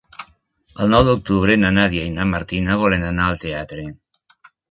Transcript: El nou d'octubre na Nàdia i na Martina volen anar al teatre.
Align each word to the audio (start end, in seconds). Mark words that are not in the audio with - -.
El 0.83 0.87
nou 0.93 1.03
d'octubre 1.07 1.57
na 1.65 1.71
Nàdia 1.75 2.07
i 2.09 2.15
na 2.17 2.27
Martina 2.33 2.79
volen 2.87 3.07
anar 3.13 3.27
al 3.35 3.39
teatre. 3.47 3.87